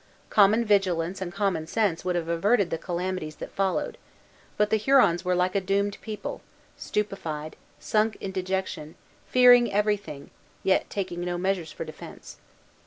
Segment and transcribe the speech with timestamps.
[0.31, 3.99] Common vigilance and common sense would have averted the calamities that followed;
[4.57, 6.41] but the Hurons were like a doomed people,
[6.75, 8.95] stupefied, sunk in dejection,
[9.27, 10.31] fearing everything,
[10.63, 12.37] yet taking no measures for defence.